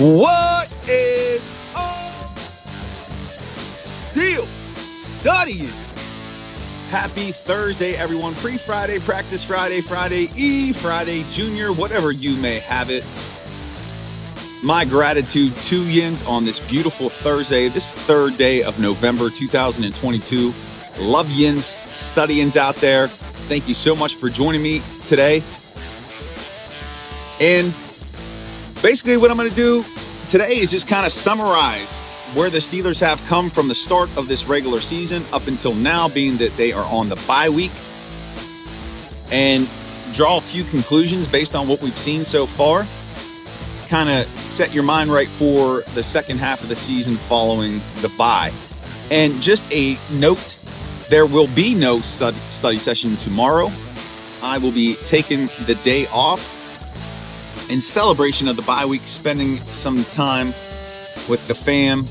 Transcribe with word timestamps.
What 0.00 0.72
is 0.88 1.52
up? 1.76 2.24
Deal 4.14 4.46
studying. 4.46 5.68
Happy 6.88 7.32
Thursday, 7.32 7.96
everyone. 7.96 8.34
Pre 8.36 8.56
Friday, 8.56 8.98
practice 8.98 9.44
Friday, 9.44 9.82
Friday 9.82 10.30
E, 10.34 10.72
Friday 10.72 11.22
Junior, 11.30 11.74
whatever 11.74 12.12
you 12.12 12.34
may 12.36 12.60
have 12.60 12.88
it. 12.88 13.04
My 14.64 14.86
gratitude 14.86 15.54
to 15.54 15.84
Yins 15.84 16.26
on 16.26 16.46
this 16.46 16.60
beautiful 16.60 17.10
Thursday, 17.10 17.68
this 17.68 17.90
third 17.92 18.38
day 18.38 18.62
of 18.62 18.80
November 18.80 19.28
2022. 19.28 20.54
Love 21.00 21.30
Yins, 21.30 21.66
studyings 21.66 22.56
out 22.56 22.76
there. 22.76 23.06
Thank 23.06 23.68
you 23.68 23.74
so 23.74 23.94
much 23.94 24.14
for 24.14 24.30
joining 24.30 24.62
me 24.62 24.80
today. 25.06 25.42
And 27.38 27.74
basically, 28.82 29.16
what 29.16 29.30
I'm 29.30 29.36
going 29.36 29.50
to 29.50 29.54
do 29.54 29.84
today 30.30 30.58
is 30.58 30.70
just 30.70 30.88
kind 30.88 31.06
of 31.06 31.12
summarize 31.12 31.98
where 32.34 32.50
the 32.50 32.58
Steelers 32.58 33.00
have 33.00 33.24
come 33.26 33.50
from 33.50 33.68
the 33.68 33.74
start 33.74 34.08
of 34.16 34.28
this 34.28 34.46
regular 34.46 34.80
season 34.80 35.22
up 35.32 35.46
until 35.48 35.74
now, 35.74 36.08
being 36.08 36.36
that 36.36 36.56
they 36.56 36.72
are 36.72 36.84
on 36.92 37.08
the 37.08 37.16
bye 37.26 37.48
week, 37.48 37.72
and 39.32 39.68
draw 40.12 40.38
a 40.38 40.40
few 40.40 40.64
conclusions 40.64 41.26
based 41.26 41.54
on 41.54 41.68
what 41.68 41.82
we've 41.82 41.98
seen 41.98 42.24
so 42.24 42.46
far. 42.46 42.86
Kind 43.88 44.08
of 44.08 44.26
set 44.26 44.72
your 44.72 44.84
mind 44.84 45.10
right 45.10 45.28
for 45.28 45.82
the 45.94 46.02
second 46.02 46.38
half 46.38 46.62
of 46.62 46.68
the 46.68 46.76
season 46.76 47.16
following 47.16 47.80
the 48.00 48.12
bye. 48.16 48.52
And 49.10 49.40
just 49.42 49.64
a 49.72 49.96
note 50.12 50.56
there 51.08 51.26
will 51.26 51.48
be 51.48 51.74
no 51.74 52.00
study 52.00 52.78
session 52.78 53.16
tomorrow. 53.16 53.68
I 54.42 54.58
will 54.58 54.70
be 54.70 54.94
taking 55.04 55.46
the 55.66 55.78
day 55.82 56.06
off 56.12 56.59
in 57.70 57.80
celebration 57.80 58.48
of 58.48 58.56
the 58.56 58.62
bye 58.62 58.84
week, 58.84 59.02
spending 59.04 59.56
some 59.56 60.04
time 60.04 60.48
with 61.28 61.46
the 61.46 61.54
fam. 61.54 62.04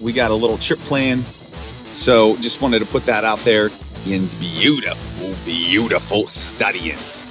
We 0.00 0.12
got 0.12 0.30
a 0.30 0.34
little 0.34 0.56
trip 0.56 0.78
planned. 0.80 1.24
So 1.24 2.36
just 2.36 2.62
wanted 2.62 2.78
to 2.78 2.86
put 2.86 3.04
that 3.06 3.24
out 3.24 3.40
there. 3.40 3.68
Yin's 4.04 4.34
beautiful, 4.34 5.34
beautiful 5.44 6.26
studyings. 6.28 7.26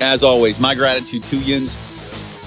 As 0.00 0.22
always, 0.22 0.60
my 0.60 0.74
gratitude 0.74 1.22
to 1.24 1.38
Yins 1.38 1.76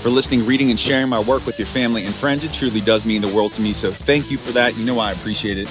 for 0.01 0.09
listening, 0.09 0.45
reading, 0.45 0.69
and 0.69 0.79
sharing 0.79 1.09
my 1.09 1.19
work 1.19 1.45
with 1.45 1.57
your 1.57 1.65
family 1.65 2.05
and 2.05 2.13
friends. 2.13 2.43
It 2.43 2.53
truly 2.53 2.81
does 2.81 3.05
mean 3.05 3.21
the 3.21 3.27
world 3.29 3.53
to 3.53 3.61
me. 3.61 3.73
So 3.73 3.89
thank 3.89 4.29
you 4.29 4.37
for 4.37 4.51
that. 4.51 4.77
You 4.77 4.85
know 4.85 4.99
I 4.99 5.11
appreciate 5.11 5.57
it. 5.57 5.67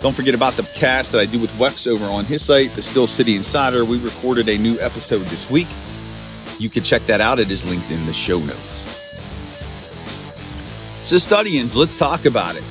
Don't 0.00 0.14
forget 0.14 0.34
about 0.34 0.54
the 0.54 0.62
cast 0.76 1.12
that 1.12 1.20
I 1.20 1.26
do 1.26 1.40
with 1.40 1.50
Wex 1.58 1.86
over 1.86 2.04
on 2.04 2.24
his 2.24 2.42
site, 2.44 2.70
The 2.70 2.82
Steel 2.82 3.06
City 3.06 3.36
Insider. 3.36 3.84
We 3.84 3.98
recorded 3.98 4.48
a 4.48 4.56
new 4.56 4.78
episode 4.80 5.22
this 5.24 5.50
week. 5.50 5.66
You 6.60 6.68
can 6.68 6.82
check 6.82 7.00
that 7.06 7.22
out. 7.22 7.38
It 7.38 7.50
is 7.50 7.64
linked 7.64 7.90
in 7.90 8.04
the 8.04 8.12
show 8.12 8.38
notes. 8.38 8.84
So, 11.02 11.16
studyings, 11.16 11.74
let's 11.74 11.98
talk 11.98 12.26
about 12.26 12.54
it. 12.54 12.62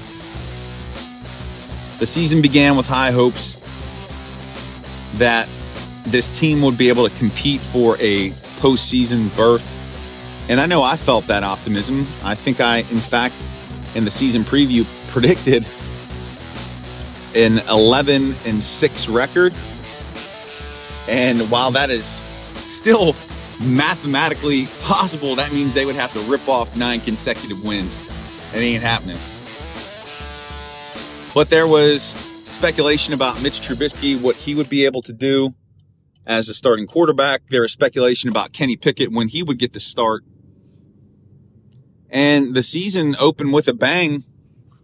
The 1.97 2.05
season 2.05 2.39
began 2.39 2.77
with 2.77 2.85
high 2.85 3.09
hopes 3.09 3.55
that 5.17 5.49
this 6.05 6.27
team 6.39 6.61
would 6.61 6.77
be 6.77 6.87
able 6.89 7.09
to 7.09 7.17
compete 7.17 7.59
for 7.59 7.95
a 7.99 8.29
postseason 8.61 9.35
berth. 9.35 9.65
And 10.49 10.59
I 10.59 10.67
know 10.67 10.83
I 10.83 10.95
felt 10.95 11.25
that 11.25 11.43
optimism. 11.43 12.01
I 12.23 12.35
think 12.35 12.61
I, 12.61 12.77
in 12.77 12.99
fact, 12.99 13.33
in 13.95 14.05
the 14.05 14.11
season 14.11 14.43
preview, 14.43 14.85
predicted 15.11 15.67
an 17.35 17.57
11 17.67 18.35
and 18.45 18.63
6 18.63 19.09
record. 19.09 19.53
And 21.09 21.41
while 21.49 21.71
that 21.71 21.89
is 21.89 22.05
still 22.05 23.13
mathematically 23.59 24.67
possible, 24.81 25.35
that 25.35 25.51
means 25.51 25.73
they 25.73 25.85
would 25.85 25.95
have 25.95 26.13
to 26.13 26.19
rip 26.21 26.47
off 26.47 26.77
nine 26.77 26.99
consecutive 27.01 27.63
wins. 27.63 27.95
It 28.53 28.59
ain't 28.59 28.83
happening. 28.83 29.17
But 31.33 31.49
there 31.49 31.67
was 31.67 32.01
speculation 32.01 33.13
about 33.13 33.41
Mitch 33.41 33.61
Trubisky, 33.61 34.19
what 34.19 34.35
he 34.35 34.55
would 34.55 34.69
be 34.69 34.85
able 34.85 35.01
to 35.03 35.13
do 35.13 35.53
as 36.25 36.49
a 36.49 36.53
starting 36.53 36.87
quarterback. 36.87 37.47
There 37.47 37.61
was 37.61 37.71
speculation 37.71 38.29
about 38.29 38.53
Kenny 38.53 38.75
Pickett 38.75 39.11
when 39.11 39.27
he 39.27 39.43
would 39.43 39.59
get 39.59 39.73
the 39.73 39.79
start. 39.79 40.23
And 42.09 42.55
the 42.55 42.63
season 42.63 43.15
opened 43.19 43.53
with 43.53 43.67
a 43.67 43.73
bang 43.73 44.23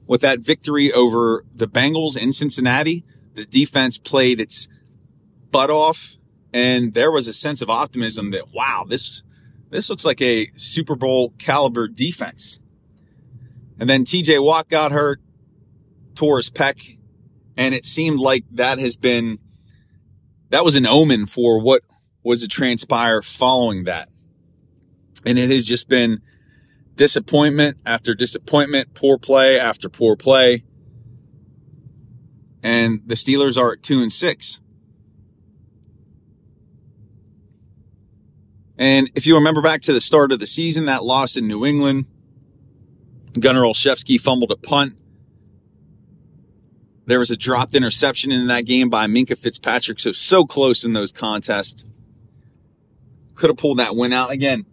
with 0.07 0.21
that 0.21 0.39
victory 0.39 0.91
over 0.91 1.43
the 1.53 1.67
Bengals 1.67 2.15
in 2.15 2.31
Cincinnati. 2.31 3.03
The 3.33 3.45
defense 3.45 3.97
played 3.97 4.39
its 4.39 4.67
butt 5.51 5.69
off 5.69 6.17
and 6.55 6.93
there 6.93 7.11
was 7.11 7.27
a 7.27 7.33
sense 7.33 7.61
of 7.61 7.69
optimism 7.69 8.31
that 8.31 8.53
wow, 8.53 8.85
this 8.87 9.23
this 9.71 9.89
looks 9.89 10.05
like 10.05 10.21
a 10.21 10.49
Super 10.55 10.95
Bowl 10.95 11.33
caliber 11.37 11.89
defense. 11.89 12.61
And 13.77 13.89
then 13.89 14.05
TJ 14.05 14.41
Watt 14.41 14.69
got 14.69 14.93
hurt, 14.93 15.19
tore 16.15 16.37
his 16.37 16.49
pec, 16.49 16.97
and 17.57 17.75
it 17.75 17.83
seemed 17.83 18.21
like 18.21 18.45
that 18.51 18.79
has 18.79 18.95
been 18.95 19.37
that 20.49 20.63
was 20.63 20.75
an 20.75 20.85
omen 20.85 21.25
for 21.25 21.61
what 21.61 21.81
was 22.23 22.39
to 22.41 22.47
transpire 22.47 23.21
following 23.21 23.83
that. 23.83 24.07
And 25.25 25.37
it 25.37 25.49
has 25.49 25.65
just 25.65 25.89
been 25.89 26.21
disappointment 26.95 27.79
after 27.85 28.15
disappointment, 28.15 28.93
poor 28.93 29.17
play 29.17 29.59
after 29.59 29.89
poor 29.89 30.15
play. 30.15 30.63
And 32.63 33.01
the 33.05 33.15
Steelers 33.15 33.61
are 33.61 33.73
at 33.73 33.83
two 33.83 34.01
and 34.01 34.11
six. 34.11 34.61
And 38.77 39.09
if 39.15 39.25
you 39.25 39.35
remember 39.35 39.61
back 39.61 39.81
to 39.81 39.93
the 39.93 40.01
start 40.01 40.31
of 40.31 40.39
the 40.39 40.45
season, 40.45 40.85
that 40.85 41.03
loss 41.03 41.37
in 41.37 41.47
New 41.47 41.65
England, 41.65 42.05
Gunnar 43.39 43.61
Olszewski 43.61 44.19
fumbled 44.19 44.51
a 44.51 44.55
punt. 44.55 44.95
There 47.05 47.19
was 47.19 47.31
a 47.31 47.37
dropped 47.37 47.75
interception 47.75 48.31
in 48.31 48.47
that 48.47 48.65
game 48.65 48.89
by 48.89 49.05
Minkah 49.05 49.37
Fitzpatrick, 49.37 49.99
so 49.99 50.11
so 50.11 50.45
close 50.45 50.83
in 50.83 50.93
those 50.93 51.11
contests. 51.11 51.85
Could 53.35 53.49
have 53.49 53.57
pulled 53.57 53.79
that 53.79 53.95
win 53.95 54.11
out 54.11 54.31
again. 54.31 54.65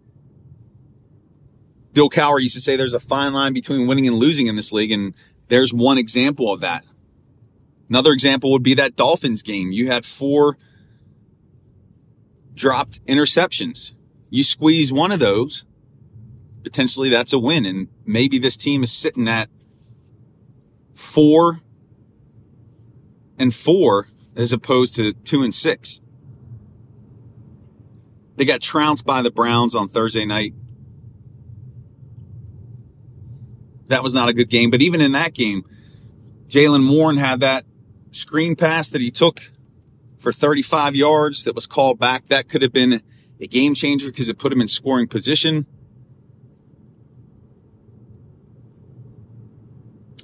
Bill 1.93 2.09
Cowher 2.09 2.41
used 2.41 2.55
to 2.55 2.61
say 2.61 2.77
there's 2.77 2.95
a 2.95 3.01
fine 3.01 3.35
line 3.35 3.53
between 3.53 3.87
winning 3.87 4.07
and 4.07 4.17
losing 4.17 4.47
in 4.47 4.57
this 4.57 4.73
league, 4.73 4.91
and 4.91 5.15
there's 5.49 5.75
one 5.75 5.99
example 5.99 6.51
of 6.51 6.61
that. 6.61 6.85
Another 7.91 8.13
example 8.13 8.51
would 8.53 8.63
be 8.63 8.75
that 8.75 8.97
Dolphins 8.97 9.43
game. 9.43 9.71
You 9.71 9.89
had 9.89 10.07
four 10.07 10.57
dropped 12.55 13.05
interceptions. 13.07 13.93
You 14.31 14.43
squeeze 14.43 14.93
one 14.93 15.13
of 15.13 15.21
those, 15.21 15.65
potentially 16.63 17.09
that's 17.09 17.33
a 17.33 17.39
win. 17.39 17.67
And 17.67 17.89
maybe 18.07 18.39
this 18.39 18.57
team 18.57 18.83
is 18.83 18.93
sitting 18.93 19.29
at 19.29 19.49
four 20.95 21.61
and 23.39 23.55
four 23.55 24.09
as 24.37 24.53
opposed 24.53 24.97
to 24.97 25.13
two 25.13 25.43
and 25.43 25.55
six. 25.55 26.01
They 28.37 28.45
got 28.45 28.63
trounced 28.63 29.05
by 29.05 29.23
the 29.23 29.31
Browns 29.31 29.75
on 29.75 29.89
Thursday 29.89 30.25
night. 30.25 30.55
That 33.89 34.03
was 34.03 34.15
not 34.15 34.31
a 34.31 34.33
good 34.33 34.49
game. 34.49 34.71
But 34.71 34.81
even 34.81 35.01
in 35.03 35.13
that 35.13 35.35
game, 35.35 35.65
Jaylen 36.49 36.91
Warren 36.91 37.19
had 37.19 37.41
that 37.41 37.67
screen 38.13 38.57
pass 38.57 38.89
that 38.89 39.01
he 39.01 39.11
took 39.11 39.41
for 40.23 40.33
35 40.33 40.95
yards 40.95 41.45
that 41.45 41.55
was 41.55 41.67
called 41.67 41.99
back. 41.99 42.29
That 42.29 42.49
could 42.49 42.63
have 42.63 42.73
been 42.73 43.03
a 43.41 43.47
game 43.49 43.75
changer 43.75 44.07
because 44.07 44.29
it 44.29 44.39
put 44.39 44.53
him 44.53 44.61
in 44.61 44.69
scoring 44.69 45.09
position. 45.09 45.67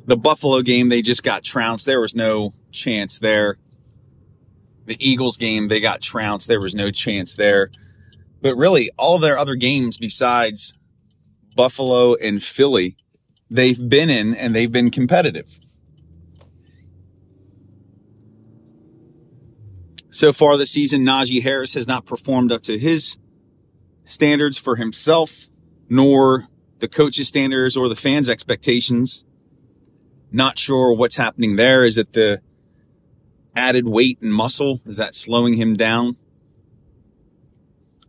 The 0.06 0.17
Buffalo 0.17 0.62
game, 0.62 0.89
they 0.89 1.03
just 1.03 1.23
got 1.23 1.43
trounced. 1.43 1.85
There 1.85 2.00
was 2.00 2.15
no 2.15 2.55
chance 2.71 3.19
there. 3.19 3.59
The 4.87 4.97
Eagles 5.00 5.37
game, 5.37 5.69
they 5.69 5.81
got 5.81 6.01
trounced. 6.01 6.49
There 6.49 6.61
was 6.61 6.75
no 6.75 6.91
chance 6.91 7.35
there. 7.35 7.71
But 8.41 8.56
really, 8.56 8.91
all 8.97 9.19
their 9.19 9.37
other 9.37 9.56
games 9.56 9.99
besides 9.99 10.75
Buffalo 11.56 12.15
and 12.15 12.43
Philly, 12.43 12.97
they've 13.51 13.89
been 13.89 14.09
in 14.09 14.35
and 14.35 14.55
they've 14.55 14.73
been 14.73 14.91
competitive. 14.91 15.59
So 20.19 20.32
far 20.32 20.56
this 20.56 20.73
season, 20.73 21.05
Najee 21.05 21.44
Harris 21.44 21.75
has 21.75 21.87
not 21.87 22.05
performed 22.05 22.50
up 22.50 22.62
to 22.62 22.76
his 22.76 23.19
standards 24.05 24.59
for 24.59 24.75
himself, 24.75 25.49
nor 25.88 26.49
the 26.81 26.88
coach's 26.88 27.29
standards 27.29 27.76
or 27.76 27.88
the 27.88 27.94
fans' 27.94 28.29
expectations. 28.29 29.25
Not 30.32 30.59
sure 30.59 30.93
what's 30.93 31.15
happening 31.15 31.55
there. 31.55 31.85
Is 31.85 31.97
it 31.97 32.15
the 32.15 32.43
added 33.55 33.87
weight 33.87 34.19
and 34.20 34.35
muscle? 34.35 34.81
Is 34.87 34.97
that 34.97 35.15
slowing 35.15 35.55
him 35.55 35.76
down? 35.76 36.17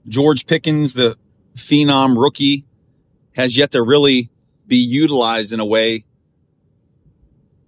George 0.07 0.47
Pickens, 0.47 0.95
the 0.95 1.15
phenom 1.55 2.19
rookie, 2.19 2.65
has 3.33 3.55
yet 3.55 3.69
to 3.73 3.83
really 3.83 4.31
be 4.65 4.77
utilized 4.77 5.53
in 5.53 5.59
a 5.59 5.65
way 5.65 6.05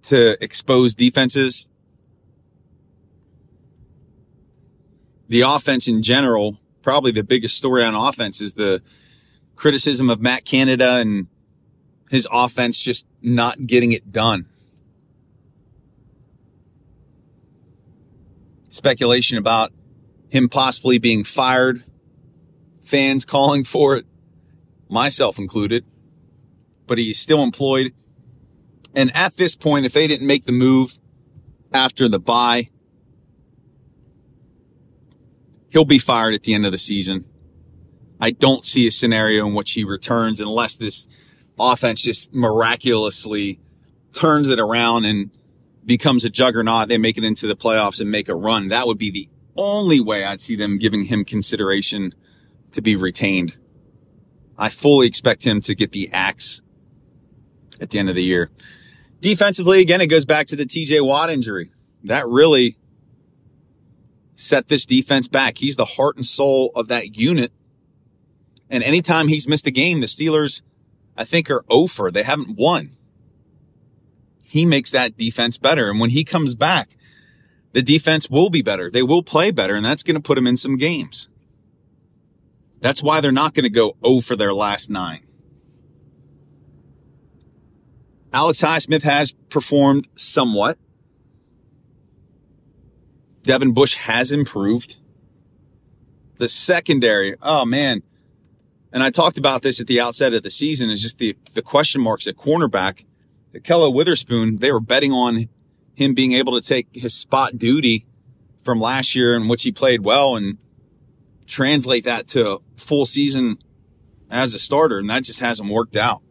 to 0.02 0.36
expose 0.42 0.96
defenses. 0.96 1.68
The 5.32 5.40
offense 5.40 5.88
in 5.88 6.02
general, 6.02 6.58
probably 6.82 7.10
the 7.10 7.24
biggest 7.24 7.56
story 7.56 7.82
on 7.82 7.94
offense 7.94 8.42
is 8.42 8.52
the 8.52 8.82
criticism 9.56 10.10
of 10.10 10.20
Matt 10.20 10.44
Canada 10.44 10.96
and 10.96 11.26
his 12.10 12.28
offense 12.30 12.78
just 12.78 13.06
not 13.22 13.66
getting 13.66 13.92
it 13.92 14.12
done. 14.12 14.44
Speculation 18.68 19.38
about 19.38 19.72
him 20.28 20.50
possibly 20.50 20.98
being 20.98 21.24
fired, 21.24 21.82
fans 22.82 23.24
calling 23.24 23.64
for 23.64 23.96
it, 23.96 24.04
myself 24.90 25.38
included, 25.38 25.82
but 26.86 26.98
he's 26.98 27.18
still 27.18 27.42
employed. 27.42 27.94
And 28.94 29.10
at 29.16 29.38
this 29.38 29.56
point, 29.56 29.86
if 29.86 29.94
they 29.94 30.06
didn't 30.06 30.26
make 30.26 30.44
the 30.44 30.52
move 30.52 30.98
after 31.72 32.06
the 32.06 32.18
bye, 32.18 32.68
he'll 35.72 35.84
be 35.84 35.98
fired 35.98 36.34
at 36.34 36.42
the 36.42 36.54
end 36.54 36.66
of 36.66 36.72
the 36.72 36.78
season. 36.78 37.24
I 38.20 38.30
don't 38.30 38.64
see 38.64 38.86
a 38.86 38.90
scenario 38.90 39.46
in 39.46 39.54
which 39.54 39.72
he 39.72 39.84
returns 39.84 40.40
unless 40.40 40.76
this 40.76 41.08
offense 41.58 42.02
just 42.02 42.32
miraculously 42.32 43.58
turns 44.12 44.48
it 44.48 44.60
around 44.60 45.06
and 45.06 45.30
becomes 45.84 46.24
a 46.24 46.30
juggernaut. 46.30 46.88
They 46.88 46.98
make 46.98 47.18
it 47.18 47.24
into 47.24 47.46
the 47.46 47.56
playoffs 47.56 48.00
and 48.00 48.10
make 48.10 48.28
a 48.28 48.34
run. 48.34 48.68
That 48.68 48.86
would 48.86 48.98
be 48.98 49.10
the 49.10 49.28
only 49.56 49.98
way 49.98 50.24
I'd 50.24 50.40
see 50.40 50.56
them 50.56 50.78
giving 50.78 51.06
him 51.06 51.24
consideration 51.24 52.14
to 52.72 52.82
be 52.82 52.94
retained. 52.94 53.56
I 54.56 54.68
fully 54.68 55.06
expect 55.06 55.44
him 55.44 55.60
to 55.62 55.74
get 55.74 55.92
the 55.92 56.10
axe 56.12 56.62
at 57.80 57.90
the 57.90 57.98
end 57.98 58.08
of 58.08 58.14
the 58.14 58.22
year. 58.22 58.50
Defensively, 59.20 59.80
again, 59.80 60.00
it 60.00 60.06
goes 60.06 60.24
back 60.24 60.46
to 60.48 60.56
the 60.56 60.64
TJ 60.64 61.04
Watt 61.04 61.30
injury. 61.30 61.72
That 62.04 62.28
really 62.28 62.76
set 64.42 64.68
this 64.68 64.84
defense 64.84 65.28
back. 65.28 65.58
He's 65.58 65.76
the 65.76 65.84
heart 65.84 66.16
and 66.16 66.26
soul 66.26 66.72
of 66.74 66.88
that 66.88 67.16
unit. 67.16 67.52
And 68.68 68.82
anytime 68.82 69.28
he's 69.28 69.48
missed 69.48 69.66
a 69.66 69.70
game, 69.70 70.00
the 70.00 70.06
Steelers, 70.06 70.62
I 71.16 71.24
think, 71.24 71.48
are 71.50 71.64
over. 71.68 72.10
They 72.10 72.24
haven't 72.24 72.56
won. 72.56 72.96
He 74.44 74.66
makes 74.66 74.90
that 74.90 75.16
defense 75.16 75.58
better. 75.58 75.88
And 75.88 76.00
when 76.00 76.10
he 76.10 76.24
comes 76.24 76.54
back, 76.54 76.96
the 77.72 77.82
defense 77.82 78.28
will 78.28 78.50
be 78.50 78.62
better. 78.62 78.90
They 78.90 79.02
will 79.02 79.22
play 79.22 79.50
better, 79.50 79.74
and 79.74 79.84
that's 79.84 80.02
going 80.02 80.16
to 80.16 80.20
put 80.20 80.34
them 80.34 80.46
in 80.46 80.56
some 80.56 80.76
games. 80.76 81.28
That's 82.80 83.02
why 83.02 83.20
they're 83.20 83.32
not 83.32 83.54
going 83.54 83.64
to 83.64 83.70
go 83.70 83.96
0 84.04 84.20
for 84.20 84.34
their 84.34 84.52
last 84.52 84.90
nine. 84.90 85.24
Alex 88.32 88.60
Highsmith 88.60 89.02
has 89.02 89.32
performed 89.50 90.08
somewhat. 90.16 90.78
Devin 93.42 93.72
Bush 93.72 93.94
has 93.94 94.32
improved. 94.32 94.96
The 96.38 96.48
secondary, 96.48 97.36
oh 97.42 97.64
man, 97.64 98.02
and 98.92 99.02
I 99.02 99.10
talked 99.10 99.38
about 99.38 99.62
this 99.62 99.80
at 99.80 99.86
the 99.86 100.00
outset 100.00 100.34
of 100.34 100.42
the 100.42 100.50
season, 100.50 100.90
is 100.90 101.02
just 101.02 101.18
the, 101.18 101.36
the 101.54 101.62
question 101.62 102.00
marks 102.00 102.26
at 102.26 102.36
cornerback. 102.36 103.04
Ahkello 103.54 103.92
Witherspoon, 103.92 104.56
they 104.56 104.70
were 104.70 104.80
betting 104.80 105.12
on 105.12 105.48
him 105.94 106.14
being 106.14 106.32
able 106.32 106.60
to 106.60 106.66
take 106.66 106.88
his 106.92 107.14
spot 107.14 107.58
duty 107.58 108.06
from 108.62 108.80
last 108.80 109.14
year 109.14 109.34
in 109.34 109.48
which 109.48 109.62
he 109.62 109.72
played 109.72 110.02
well 110.02 110.36
and 110.36 110.58
translate 111.46 112.04
that 112.04 112.28
to 112.28 112.60
full 112.76 113.04
season 113.04 113.58
as 114.30 114.54
a 114.54 114.58
starter, 114.58 114.98
and 114.98 115.10
that 115.10 115.24
just 115.24 115.40
hasn't 115.40 115.68
worked 115.68 115.96
out. 115.96 116.22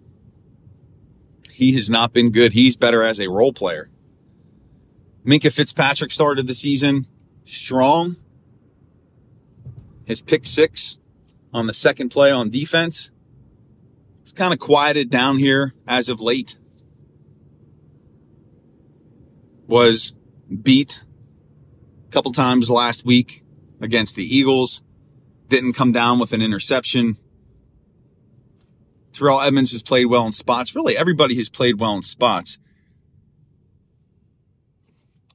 He 1.51 1.73
has 1.73 1.89
not 1.89 2.13
been 2.13 2.31
good. 2.31 2.53
He's 2.53 2.75
better 2.75 3.03
as 3.03 3.19
a 3.19 3.29
role 3.29 3.53
player. 3.53 3.90
Minkah 5.25 5.51
Fitzpatrick 5.51 6.11
started 6.11 6.47
the 6.47 6.55
season 6.55 7.05
strong. 7.45 8.15
His 10.05 10.21
pick 10.21 10.45
six 10.45 10.97
on 11.53 11.67
the 11.67 11.73
second 11.73 12.09
play 12.09 12.31
on 12.31 12.49
defense. 12.49 13.11
It's 14.21 14.31
kind 14.31 14.53
of 14.53 14.59
quieted 14.59 15.09
down 15.09 15.37
here 15.37 15.73
as 15.87 16.09
of 16.09 16.21
late. 16.21 16.57
Was 19.67 20.13
beat 20.49 21.03
a 22.07 22.11
couple 22.11 22.31
times 22.31 22.69
last 22.69 23.05
week 23.05 23.43
against 23.79 24.15
the 24.15 24.25
Eagles. 24.25 24.81
Didn't 25.49 25.73
come 25.73 25.91
down 25.91 26.19
with 26.19 26.33
an 26.33 26.41
interception. 26.41 27.17
Terrell 29.13 29.41
Edmunds 29.41 29.71
has 29.71 29.81
played 29.81 30.05
well 30.05 30.25
in 30.25 30.31
spots. 30.31 30.75
Really, 30.75 30.97
everybody 30.97 31.35
has 31.35 31.49
played 31.49 31.79
well 31.79 31.95
in 31.95 32.01
spots. 32.01 32.57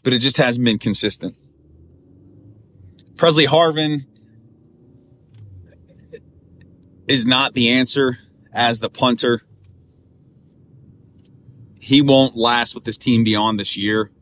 But 0.07 0.13
it 0.13 0.21
just 0.21 0.37
hasn't 0.37 0.65
been 0.65 0.79
consistent. 0.79 1.35
Pressley 3.17 3.47
Harvin 3.47 4.07
is 7.09 7.25
not 7.25 7.55
the 7.55 7.71
answer 7.71 8.19
as 8.53 8.79
the 8.79 8.89
punter. 8.89 9.43
He 11.81 12.03
won't 12.03 12.37
last 12.37 12.73
with 12.73 12.85
this 12.85 12.97
team 12.97 13.25
beyond 13.25 13.59
this 13.59 13.77
year. 13.77 14.13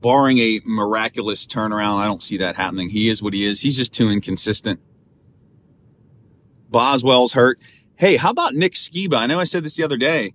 Barring 0.00 0.38
a 0.38 0.62
miraculous 0.64 1.46
turnaround, 1.46 1.98
I 1.98 2.06
don't 2.06 2.22
see 2.22 2.38
that 2.38 2.56
happening. 2.56 2.88
He 2.88 3.10
is 3.10 3.22
what 3.22 3.34
he 3.34 3.44
is. 3.44 3.60
He's 3.60 3.76
just 3.76 3.92
too 3.92 4.08
inconsistent. 4.08 4.80
Boswell's 6.70 7.34
hurt. 7.34 7.60
Hey, 7.96 8.16
how 8.16 8.30
about 8.30 8.54
Nick 8.54 8.72
Sciba? 8.72 9.18
I 9.18 9.26
know 9.26 9.38
I 9.38 9.44
said 9.44 9.64
this 9.64 9.76
the 9.76 9.84
other 9.84 9.98
day, 9.98 10.32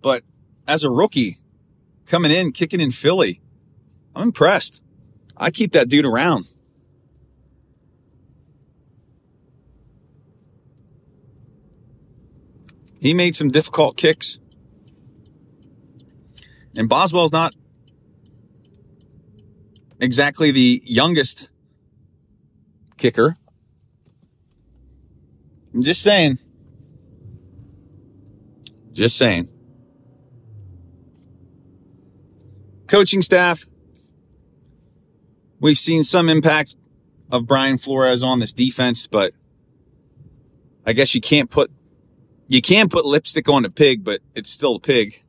but 0.00 0.24
as 0.66 0.84
a 0.84 0.90
rookie 0.90 1.38
coming 2.06 2.32
in, 2.32 2.52
kicking 2.52 2.80
in 2.80 2.92
Philly, 2.92 3.41
I'm 4.14 4.28
impressed. 4.28 4.82
I 5.36 5.50
keep 5.50 5.72
that 5.72 5.88
dude 5.88 6.04
around. 6.04 6.46
He 13.00 13.14
made 13.14 13.34
some 13.34 13.50
difficult 13.50 13.96
kicks. 13.96 14.38
And 16.76 16.88
Boswell's 16.88 17.32
not 17.32 17.52
exactly 19.98 20.52
the 20.52 20.82
youngest 20.84 21.48
kicker. 22.96 23.36
I'm 25.74 25.82
just 25.82 26.02
saying. 26.02 26.38
Just 28.92 29.16
saying. 29.16 29.48
Coaching 32.86 33.22
staff. 33.22 33.66
We've 35.62 35.78
seen 35.78 36.02
some 36.02 36.28
impact 36.28 36.74
of 37.30 37.46
Brian 37.46 37.78
Flores 37.78 38.24
on 38.24 38.40
this 38.40 38.52
defense, 38.52 39.06
but 39.06 39.32
I 40.84 40.92
guess 40.92 41.14
you 41.14 41.20
can't 41.20 41.48
put 41.48 41.70
you 42.48 42.60
can 42.60 42.88
put 42.88 43.06
lipstick 43.06 43.48
on 43.48 43.64
a 43.64 43.70
pig, 43.70 44.02
but 44.02 44.22
it's 44.34 44.50
still 44.50 44.74
a 44.74 44.80
pig. 44.80 45.22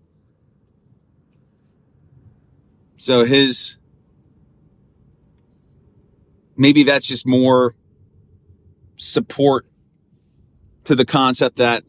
So 2.98 3.26
his, 3.26 3.78
maybe 6.58 6.82
that's 6.82 7.08
just 7.08 7.28
more 7.28 7.76
support 8.98 9.68
to 10.86 10.96
the 10.96 11.06
concept 11.06 11.58
that 11.58 11.84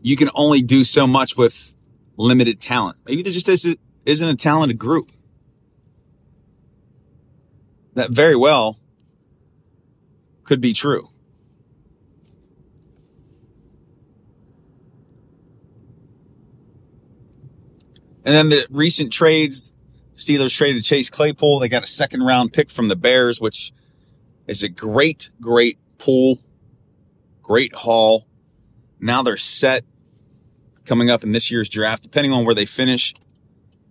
you 0.00 0.16
can 0.16 0.30
only 0.34 0.62
do 0.62 0.84
so 0.84 1.06
much 1.06 1.36
with 1.36 1.74
limited 2.16 2.62
talent. 2.62 2.96
Maybe 3.04 3.22
there 3.22 3.32
just 3.32 3.50
isn't, 3.50 3.78
a 4.06 4.34
talented 4.34 4.78
group. 4.78 5.12
That 7.98 8.12
very 8.12 8.36
well 8.36 8.78
could 10.44 10.60
be 10.60 10.72
true. 10.72 11.08
And 18.24 18.34
then 18.36 18.50
the 18.50 18.68
recent 18.70 19.12
trades, 19.12 19.74
Steelers 20.14 20.56
traded 20.56 20.84
Chase 20.84 21.10
Claypool. 21.10 21.58
They 21.58 21.68
got 21.68 21.82
a 21.82 21.88
second 21.88 22.22
round 22.22 22.52
pick 22.52 22.70
from 22.70 22.86
the 22.86 22.94
Bears, 22.94 23.40
which 23.40 23.72
is 24.46 24.62
a 24.62 24.68
great, 24.68 25.30
great 25.40 25.80
pool, 25.98 26.38
great 27.42 27.74
haul. 27.74 28.28
Now 29.00 29.24
they're 29.24 29.36
set 29.36 29.84
coming 30.84 31.10
up 31.10 31.24
in 31.24 31.32
this 31.32 31.50
year's 31.50 31.68
draft, 31.68 32.04
depending 32.04 32.32
on 32.32 32.44
where 32.44 32.54
they 32.54 32.64
finish. 32.64 33.12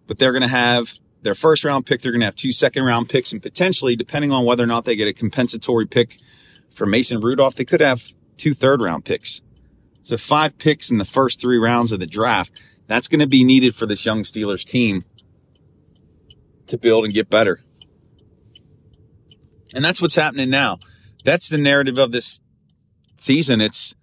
But 0.06 0.18
they're 0.18 0.32
going 0.32 0.44
to 0.44 0.48
have 0.48 0.94
their 1.22 1.36
first 1.36 1.64
round 1.64 1.86
pick. 1.86 2.02
They're 2.02 2.12
going 2.12 2.22
to 2.22 2.26
have 2.26 2.36
two 2.36 2.52
second 2.52 2.84
round 2.84 3.10
picks 3.10 3.32
and 3.32 3.42
potentially, 3.42 3.96
depending 3.96 4.32
on 4.32 4.46
whether 4.46 4.64
or 4.64 4.68
not 4.68 4.86
they 4.86 4.96
get 4.96 5.08
a 5.08 5.14
compensatory 5.14 5.86
pick 5.86 6.18
for 6.74 6.86
Mason 6.86 7.20
Rudolph, 7.20 7.56
they 7.56 7.66
could 7.66 7.82
have 7.82 8.12
two 8.38 8.54
third 8.54 8.82
round 8.82 9.06
picks. 9.06 9.42
So 10.04 10.16
five 10.16 10.58
picks 10.58 10.90
in 10.90 10.98
the 10.98 11.06
first 11.06 11.42
three 11.42 11.58
rounds 11.58 11.92
of 11.92 12.00
the 12.00 12.08
draft. 12.08 12.52
That's 12.88 13.08
going 13.08 13.20
to 13.20 13.28
be 13.28 13.44
needed 13.44 13.76
for 13.76 13.86
this 13.86 14.06
young 14.06 14.24
Steelers 14.24 14.64
team 14.64 15.04
to 16.68 16.78
build 16.78 17.04
and 17.04 17.14
get 17.14 17.30
better. 17.30 17.60
And 19.76 19.84
that's 19.84 20.02
what's 20.02 20.16
happening 20.16 20.50
now. 20.50 20.80
That's 21.26 21.50
the 21.50 21.58
narrative 21.58 21.98
of 21.98 22.14
this 22.14 22.40
season. 23.18 23.60
It's 23.60 23.96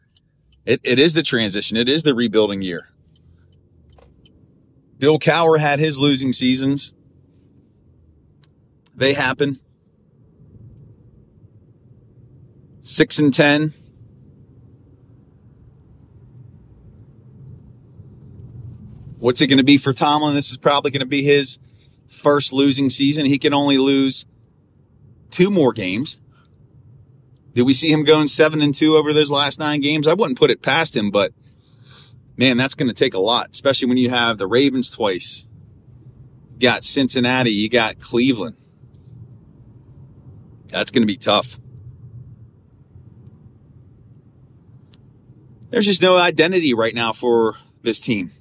it, 0.67 0.81
it 0.83 0.99
is 0.99 1.15
the 1.15 1.23
transition. 1.23 1.77
It 1.77 1.89
is 1.89 2.03
the 2.03 2.15
rebuilding 2.15 2.63
year. 2.63 2.91
Bill 4.99 5.19
Cowher 5.19 5.59
had 5.59 5.79
his 5.79 5.99
losing 5.99 6.33
seasons. 6.33 6.95
They 8.97 9.15
happen. 9.15 9.61
Six 12.83 13.19
and 13.19 13.33
ten. 13.33 13.75
What's 19.19 19.41
it 19.41 19.47
going 19.47 19.59
to 19.59 19.65
be 19.65 19.79
for 19.79 19.93
Tomlin? 19.93 20.35
This 20.35 20.51
is 20.51 20.59
probably 20.59 20.91
going 20.91 21.01
to 21.01 21.07
be 21.07 21.23
his 21.23 21.59
first 22.09 22.53
losing 22.53 22.91
season. 22.91 23.25
He 23.25 23.39
can 23.39 23.55
only 23.55 23.79
lose 23.79 24.27
two 25.31 25.51
more 25.51 25.73
games. 25.73 26.21
Did 27.55 27.63
we 27.63 27.73
see 27.73 27.91
him 27.91 28.05
going 28.05 28.27
seven 28.27 28.61
and 28.61 28.75
two 28.75 28.97
over 28.97 29.13
those 29.13 29.31
last 29.31 29.59
nine 29.59 29.81
games? 29.81 30.07
I 30.07 30.15
wouldn't 30.15 30.39
put 30.39 30.51
it 30.51 30.61
past 30.61 30.95
him, 30.95 31.11
but 31.11 31.33
man, 32.37 32.57
that's 32.57 32.75
going 32.75 32.89
to 32.89 32.95
take 32.95 33.15
a 33.15 33.19
lot, 33.19 33.51
especially 33.53 33.89
when 33.89 33.97
you 33.97 34.11
have 34.11 34.39
the 34.39 34.47
Ravens 34.47 34.91
twice. 34.91 35.47
You 36.59 36.69
got 36.69 36.85
Cincinnati, 36.85 37.51
you 37.51 37.69
got 37.69 38.01
Cleveland. 38.01 38.57
That's 40.75 40.91
going 40.91 41.03
to 41.03 41.07
be 41.07 41.17
tough. 41.17 41.61
There's 45.71 45.87
just 45.87 46.03
no 46.03 46.17
identity 46.17 46.75
right 46.75 46.97
now 46.97 47.13
for 47.13 47.55
this 47.83 48.01
team. 48.01 48.33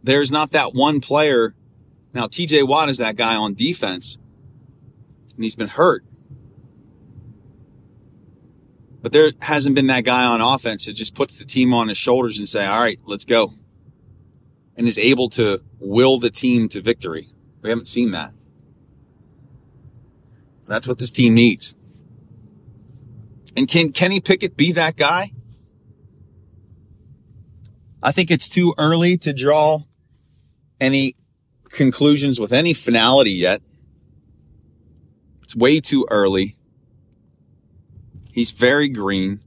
There's 0.00 0.30
not 0.30 0.52
that 0.52 0.72
one 0.72 1.00
player. 1.00 1.52
Now, 2.12 2.26
TJ 2.26 2.68
Watt 2.68 2.90
is 2.90 2.98
that 2.98 3.16
guy 3.16 3.34
on 3.34 3.54
defense, 3.54 4.18
and 5.34 5.42
he's 5.42 5.56
been 5.56 5.66
hurt. 5.66 6.04
But 9.02 9.10
there 9.10 9.32
hasn't 9.40 9.74
been 9.74 9.88
that 9.88 10.04
guy 10.04 10.22
on 10.22 10.40
offense 10.40 10.86
that 10.86 10.92
just 10.92 11.16
puts 11.16 11.40
the 11.40 11.44
team 11.44 11.74
on 11.74 11.88
his 11.88 11.98
shoulders 11.98 12.38
and 12.38 12.48
say, 12.48 12.64
all 12.64 12.78
right, 12.78 13.00
let's 13.04 13.24
go. 13.24 13.52
And 14.76 14.86
is 14.86 14.96
able 14.96 15.28
to 15.30 15.60
will 15.80 16.20
the 16.20 16.30
team 16.30 16.68
to 16.68 16.80
victory. 16.80 17.30
We 17.62 17.70
haven't 17.70 17.88
seen 17.88 18.12
that. 18.12 18.32
That's 20.66 20.88
what 20.88 20.98
this 20.98 21.10
team 21.10 21.34
needs. 21.34 21.76
And 23.56 23.68
can 23.68 23.92
Kenny 23.92 24.20
Pickett 24.20 24.56
be 24.56 24.72
that 24.72 24.96
guy? 24.96 25.32
I 28.02 28.12
think 28.12 28.30
it's 28.30 28.48
too 28.48 28.74
early 28.76 29.16
to 29.18 29.32
draw 29.32 29.80
any 30.80 31.16
conclusions 31.70 32.40
with 32.40 32.52
any 32.52 32.72
finality 32.72 33.32
yet. 33.32 33.62
It's 35.42 35.54
way 35.54 35.80
too 35.80 36.06
early. 36.10 36.56
He's 38.32 38.50
very 38.50 38.88
green. 38.88 39.40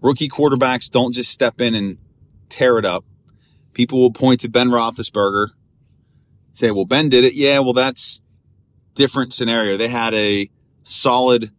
Rookie 0.00 0.28
quarterbacks 0.28 0.90
don't 0.90 1.14
just 1.14 1.30
step 1.30 1.60
in 1.60 1.74
and 1.74 1.98
tear 2.48 2.78
it 2.78 2.84
up. 2.84 3.04
People 3.72 4.00
will 4.00 4.12
point 4.12 4.40
to 4.40 4.48
Ben 4.48 4.68
Roethlisberger, 4.68 5.48
say, 6.52 6.70
well, 6.70 6.84
Ben 6.84 7.08
did 7.08 7.24
it. 7.24 7.34
Yeah, 7.34 7.60
well, 7.60 7.72
that's 7.72 8.20
different 8.94 9.32
scenario. 9.32 9.76
They 9.76 9.88
had 9.88 10.14
a 10.14 10.50
solid 10.84 11.50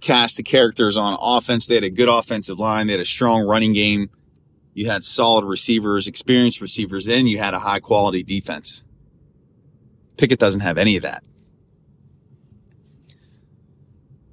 cast 0.00 0.38
of 0.38 0.44
characters 0.44 0.96
on 0.96 1.16
offense. 1.20 1.66
They 1.66 1.74
had 1.74 1.84
a 1.84 1.90
good 1.90 2.08
offensive 2.08 2.58
line. 2.58 2.86
They 2.86 2.94
had 2.94 3.00
a 3.00 3.04
strong 3.04 3.46
running 3.46 3.72
game. 3.72 4.10
You 4.72 4.90
had 4.90 5.04
solid 5.04 5.44
receivers, 5.44 6.06
experienced 6.08 6.60
receivers, 6.60 7.08
and 7.08 7.28
you 7.28 7.38
had 7.38 7.54
a 7.54 7.58
high 7.58 7.80
quality 7.80 8.22
defense. 8.22 8.82
Pickett 10.16 10.38
doesn't 10.38 10.60
have 10.60 10.78
any 10.78 10.96
of 10.96 11.02
that. 11.02 11.24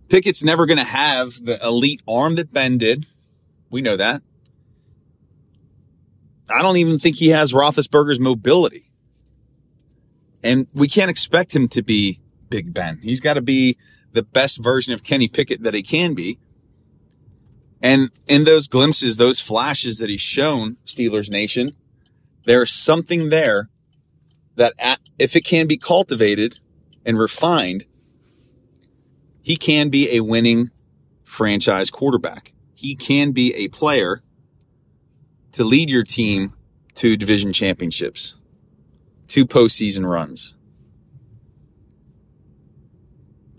Pickett's 0.09 0.43
never 0.43 0.65
going 0.65 0.77
to 0.77 0.83
have 0.83 1.43
the 1.43 1.61
elite 1.65 2.01
arm 2.07 2.35
that 2.35 2.53
Ben 2.53 2.77
did. 2.77 3.05
We 3.69 3.81
know 3.81 3.97
that. 3.97 4.21
I 6.49 6.61
don't 6.61 6.77
even 6.77 6.97
think 6.97 7.17
he 7.17 7.29
has 7.29 7.51
Roethlisberger's 7.51 8.19
mobility. 8.19 8.89
And 10.43 10.67
we 10.73 10.87
can't 10.87 11.09
expect 11.09 11.53
him 11.53 11.67
to 11.69 11.81
be 11.81 12.21
Big 12.49 12.73
Ben. 12.73 12.99
He's 13.01 13.19
got 13.19 13.35
to 13.35 13.41
be 13.41 13.77
the 14.13 14.23
best 14.23 14.63
version 14.63 14.93
of 14.93 15.03
Kenny 15.03 15.27
Pickett 15.27 15.63
that 15.63 15.73
he 15.73 15.83
can 15.83 16.13
be. 16.13 16.39
And 17.81 18.09
in 18.27 18.43
those 18.45 18.67
glimpses, 18.67 19.17
those 19.17 19.39
flashes 19.39 19.99
that 19.99 20.09
he's 20.09 20.21
shown 20.21 20.77
Steelers 20.85 21.29
Nation, 21.29 21.73
there's 22.45 22.71
something 22.71 23.29
there 23.29 23.69
that 24.55 24.73
if 25.19 25.35
it 25.35 25.41
can 25.41 25.67
be 25.67 25.77
cultivated 25.77 26.59
and 27.05 27.19
refined, 27.19 27.85
he 29.43 29.55
can 29.55 29.89
be 29.89 30.15
a 30.15 30.21
winning 30.21 30.71
franchise 31.23 31.91
quarterback. 31.91 32.53
He 32.73 32.95
can 32.95 33.31
be 33.31 33.53
a 33.53 33.67
player 33.67 34.23
to 35.51 35.63
lead 35.63 35.89
your 35.89 36.03
team 36.03 36.53
to 36.95 37.15
division 37.15 37.53
championships, 37.53 38.35
to 39.29 39.45
postseason 39.45 40.09
runs. 40.09 40.55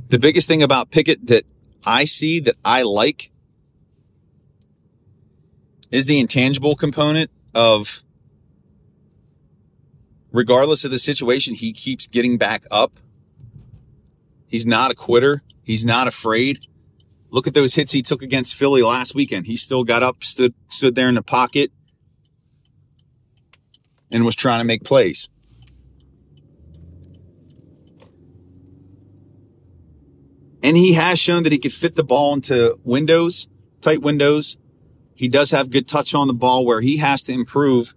The 0.09 0.19
biggest 0.19 0.49
thing 0.49 0.63
about 0.63 0.91
Pickett 0.91 1.27
that 1.27 1.45
I 1.85 2.05
see 2.05 2.41
that 2.41 2.57
I 2.65 2.83
like 2.83 3.31
is 5.91 6.07
the 6.07 6.19
intangible 6.19 6.77
component 6.77 7.31
of 7.55 8.03
regardless 10.33 10.85
of 10.85 10.91
the 10.91 10.99
situation, 10.99 11.55
he 11.55 11.73
keeps 11.73 12.07
getting 12.07 12.39
back 12.39 12.65
up. 12.71 13.01
He's 14.47 14.67
not 14.67 14.91
a 14.91 14.95
quitter. 14.95 15.43
He's 15.63 15.85
not 15.85 16.09
afraid. 16.09 16.61
Look 17.31 17.47
at 17.47 17.53
those 17.53 17.75
hits 17.75 17.93
he 17.93 18.01
took 18.01 18.23
against 18.23 18.55
Philly 18.55 18.83
last 18.83 19.15
weekend. 19.15 19.47
He 19.47 19.57
still 19.57 19.85
got 19.85 20.03
up, 20.03 20.25
stood 20.25 20.55
stood 20.69 20.95
there 20.95 21.09
in 21.09 21.15
the 21.15 21.23
pocket, 21.23 21.71
and 24.11 24.25
was 24.25 24.35
trying 24.35 24.61
to 24.61 24.65
make 24.65 24.85
plays. 24.85 25.29
And 30.69 30.77
he 30.77 30.93
has 30.93 31.19
shown 31.19 31.45
that 31.45 31.53
he 31.53 31.57
could 31.57 31.73
fit 31.73 31.95
the 31.95 32.05
ball 32.05 32.35
into 32.35 32.79
windows, 32.85 33.49
tight 33.81 34.03
windows, 34.03 34.59
he 35.15 35.27
does 35.27 35.51
have 35.51 35.71
good 35.71 35.89
touch 35.89 36.15
on 36.15 36.27
the 36.27 36.35
ball 36.35 36.67
where 36.67 36.83
he 36.83 36.99
has 36.99 37.23
to 37.23 37.33
improve 37.33 37.95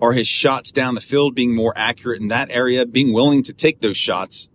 are 0.00 0.14
his 0.14 0.26
shots 0.26 0.72
down 0.72 0.96
the 0.96 1.00
field 1.00 1.36
being 1.36 1.54
more 1.54 1.72
accurate 1.76 2.20
in 2.20 2.26
that 2.26 2.50
area, 2.50 2.84
being 2.84 3.12
willing 3.12 3.44
to 3.44 3.52
take 3.52 3.80
those 3.80 3.96
shots. 3.96 4.48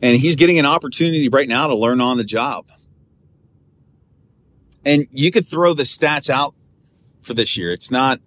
And 0.00 0.20
he's 0.20 0.36
getting 0.36 0.60
an 0.60 0.66
opportunity 0.66 1.28
right 1.28 1.48
now 1.48 1.66
to 1.66 1.74
learn 1.74 2.00
on 2.00 2.16
the 2.16 2.22
job. 2.22 2.66
And 4.84 5.08
you 5.10 5.32
could 5.32 5.48
throw 5.48 5.74
the 5.74 5.82
stats 5.82 6.30
out 6.30 6.54
for 7.22 7.34
this 7.34 7.56
year. 7.56 7.72
It's 7.72 7.90
not, 7.90 8.20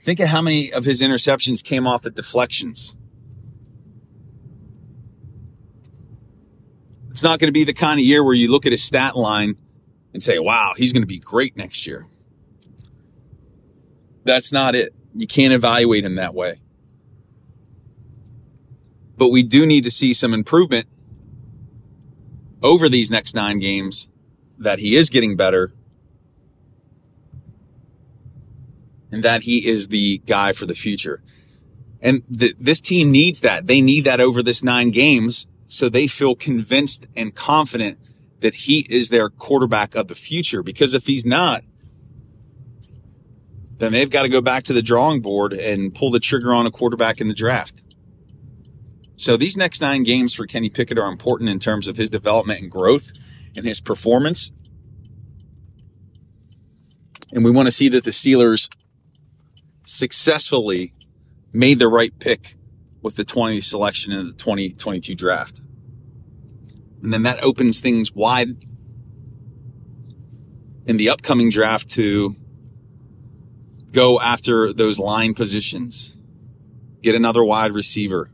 think 0.00 0.20
of 0.20 0.28
how 0.28 0.42
many 0.42 0.72
of 0.72 0.84
his 0.84 1.02
interceptions 1.02 1.62
came 1.62 1.86
off 1.86 2.02
the 2.02 2.10
deflections. 2.10 2.94
It's 7.10 7.22
not 7.22 7.38
going 7.40 7.48
to 7.48 7.52
be 7.52 7.64
the 7.64 7.74
kind 7.74 7.98
of 7.98 8.06
year 8.06 8.22
where 8.22 8.34
you 8.34 8.50
look 8.50 8.64
at 8.64 8.72
his 8.72 8.82
stat 8.82 9.16
line 9.16 9.56
and 10.12 10.22
say, 10.22 10.38
wow, 10.38 10.72
he's 10.76 10.92
going 10.92 11.02
to 11.02 11.06
be 11.06 11.18
great 11.18 11.56
next 11.56 11.86
year. 11.86 12.06
That's 14.24 14.52
not 14.52 14.74
it. 14.74 14.94
You 15.14 15.26
can't 15.26 15.52
evaluate 15.52 16.04
him 16.04 16.14
that 16.14 16.34
way. 16.34 16.60
But 19.16 19.30
we 19.30 19.42
do 19.42 19.66
need 19.66 19.84
to 19.84 19.90
see 19.90 20.14
some 20.14 20.32
improvement 20.32 20.86
over 22.62 22.88
these 22.88 23.10
next 23.10 23.34
nine 23.34 23.58
games 23.58 24.08
that 24.58 24.78
he 24.78 24.94
is 24.94 25.10
getting 25.10 25.36
better 25.36 25.72
and 29.10 29.22
that 29.22 29.42
he 29.42 29.66
is 29.66 29.88
the 29.88 30.18
guy 30.26 30.52
for 30.52 30.66
the 30.66 30.74
future. 30.74 31.22
And 32.00 32.22
th- 32.36 32.56
this 32.58 32.80
team 32.80 33.10
needs 33.10 33.40
that. 33.40 33.66
They 33.66 33.80
need 33.80 34.04
that 34.04 34.20
over 34.20 34.42
this 34.42 34.62
nine 34.62 34.90
games 34.90 35.46
so 35.66 35.88
they 35.88 36.06
feel 36.06 36.34
convinced 36.34 37.06
and 37.14 37.34
confident 37.34 37.98
that 38.40 38.54
he 38.54 38.86
is 38.88 39.08
their 39.08 39.28
quarterback 39.28 39.94
of 39.94 40.08
the 40.08 40.14
future. 40.14 40.62
Because 40.62 40.94
if 40.94 41.06
he's 41.06 41.26
not, 41.26 41.62
then 43.78 43.92
they've 43.92 44.10
got 44.10 44.22
to 44.22 44.28
go 44.28 44.40
back 44.40 44.64
to 44.64 44.72
the 44.72 44.82
drawing 44.82 45.20
board 45.20 45.52
and 45.52 45.94
pull 45.94 46.10
the 46.10 46.20
trigger 46.20 46.52
on 46.52 46.66
a 46.66 46.70
quarterback 46.70 47.20
in 47.20 47.28
the 47.28 47.34
draft. 47.34 47.82
So 49.16 49.36
these 49.36 49.56
next 49.56 49.80
nine 49.80 50.04
games 50.04 50.34
for 50.34 50.46
Kenny 50.46 50.70
Pickett 50.70 50.98
are 50.98 51.10
important 51.10 51.50
in 51.50 51.58
terms 51.58 51.88
of 51.88 51.96
his 51.96 52.08
development 52.08 52.60
and 52.60 52.70
growth 52.70 53.12
and 53.56 53.66
his 53.66 53.80
performance. 53.80 54.52
And 57.32 57.44
we 57.44 57.50
want 57.50 57.66
to 57.66 57.72
see 57.72 57.88
that 57.88 58.04
the 58.04 58.10
Steelers 58.10 58.68
successfully 59.88 60.92
made 61.52 61.78
the 61.78 61.88
right 61.88 62.16
pick 62.18 62.56
with 63.00 63.16
the 63.16 63.24
20 63.24 63.60
selection 63.62 64.12
in 64.12 64.26
the 64.26 64.32
2022 64.32 65.14
draft. 65.14 65.60
And 67.02 67.12
then 67.12 67.22
that 67.22 67.42
opens 67.42 67.80
things 67.80 68.12
wide 68.12 68.56
in 70.86 70.96
the 70.96 71.08
upcoming 71.08 71.48
draft 71.48 71.88
to 71.90 72.36
go 73.92 74.20
after 74.20 74.72
those 74.72 74.98
line 74.98 75.32
positions, 75.32 76.16
get 77.02 77.14
another 77.14 77.42
wide 77.42 77.72
receiver. 77.72 78.30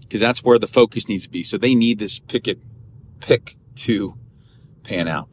Because 0.00 0.20
that's 0.20 0.42
where 0.42 0.58
the 0.58 0.66
focus 0.66 1.08
needs 1.08 1.24
to 1.24 1.30
be. 1.30 1.42
So 1.42 1.58
they 1.58 1.74
need 1.74 1.98
this 1.98 2.18
Pickett 2.18 2.60
pick 3.20 3.56
to 3.76 4.14
pan 4.82 5.08
out. 5.08 5.28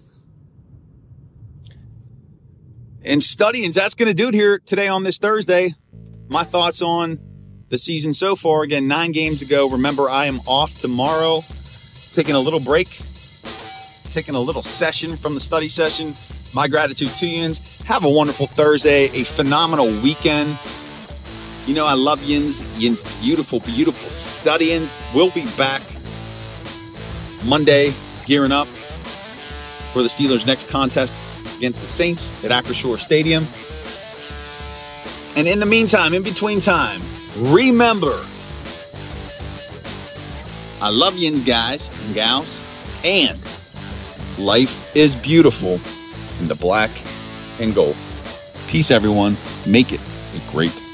And 3.04 3.24
studying, 3.24 3.72
that's 3.72 3.96
going 3.96 4.10
to 4.10 4.14
do 4.14 4.28
it 4.28 4.34
here 4.34 4.60
today 4.60 4.88
on 4.88 5.04
this 5.04 5.20
Thursday. 5.20 5.74
My 6.28 6.44
thoughts 6.44 6.82
on 6.82 7.20
the 7.70 7.78
season 7.78 8.14
so 8.14 8.36
far. 8.36 8.64
Again, 8.64 8.88
nine 8.88 9.12
games 9.14 9.40
to 9.40 9.46
go. 9.46 9.70
Remember, 9.70 10.10
I 10.10 10.26
am 10.26 10.40
off 10.48 10.80
tomorrow, 10.80 11.42
taking 12.14 12.36
a 12.36 12.40
little 12.40 12.60
break. 12.60 12.88
taking 14.12 14.36
a 14.36 14.40
little 14.40 14.62
session 14.62 15.16
from 15.16 15.34
the 15.36 15.40
study 15.40 15.68
session. 15.68 16.14
My 16.54 16.68
gratitude 16.68 17.10
to 17.10 17.28
yins. 17.28 17.82
Have 17.82 18.04
a 18.04 18.10
wonderful 18.10 18.48
Thursday, 18.48 19.06
a 19.06 19.24
phenomenal 19.24 19.88
weekend. 20.02 20.58
You 21.68 21.76
know, 21.76 21.86
I 21.86 21.94
love 21.94 22.24
yins, 22.24 22.62
yins, 22.80 23.04
beautiful, 23.22 23.60
beautiful 23.60 24.10
studyings. 24.10 24.92
We'll 25.14 25.32
be 25.32 25.46
back 25.58 25.82
Monday, 27.46 27.94
gearing 28.26 28.52
up 28.52 28.68
for 28.68 30.02
the 30.02 30.10
Steelers' 30.10 30.46
next 30.46 30.70
contest 30.70 31.29
against 31.60 31.82
the 31.82 31.88
Saints 31.88 32.44
at 32.44 32.52
Acrisure 32.52 32.98
Stadium. 32.98 33.44
And 35.38 35.48
in 35.48 35.60
the 35.60 35.66
meantime, 35.66 36.14
in 36.14 36.24
between 36.24 36.60
time, 36.60 37.02
remember 37.38 38.18
I 40.82 40.90
love 40.90 41.18
yins, 41.18 41.44
guys 41.44 41.92
and 42.06 42.16
gals, 42.16 42.64
and 43.04 43.38
life 44.40 44.96
is 44.96 45.14
beautiful 45.14 45.74
in 46.42 46.48
the 46.48 46.56
black 46.56 46.90
and 47.60 47.76
gold. 47.76 47.98
Peace, 48.70 48.90
everyone. 48.90 49.36
Make 49.68 49.92
it 49.92 50.00
a 50.00 50.52
great. 50.52 50.89